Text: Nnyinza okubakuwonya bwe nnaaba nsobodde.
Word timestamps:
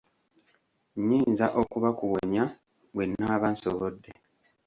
Nnyinza 0.97 1.45
okubakuwonya 1.61 2.43
bwe 2.93 3.05
nnaaba 3.09 3.47
nsobodde. 3.53 4.11